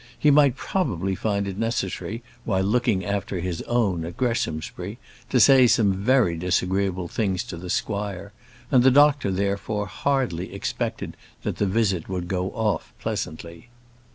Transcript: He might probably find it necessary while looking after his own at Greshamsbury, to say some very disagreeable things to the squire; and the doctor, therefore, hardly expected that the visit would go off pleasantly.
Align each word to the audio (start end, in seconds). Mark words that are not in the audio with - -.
He 0.17 0.31
might 0.31 0.55
probably 0.55 1.13
find 1.13 1.47
it 1.47 1.59
necessary 1.59 2.23
while 2.43 2.63
looking 2.63 3.05
after 3.05 3.39
his 3.39 3.61
own 3.67 4.03
at 4.03 4.17
Greshamsbury, 4.17 4.97
to 5.29 5.39
say 5.39 5.67
some 5.67 5.93
very 5.93 6.35
disagreeable 6.37 7.07
things 7.07 7.43
to 7.43 7.55
the 7.55 7.69
squire; 7.69 8.33
and 8.71 8.81
the 8.81 8.89
doctor, 8.89 9.29
therefore, 9.29 9.85
hardly 9.85 10.55
expected 10.55 11.15
that 11.43 11.57
the 11.57 11.67
visit 11.67 12.09
would 12.09 12.27
go 12.27 12.49
off 12.53 12.91
pleasantly. 12.99 13.69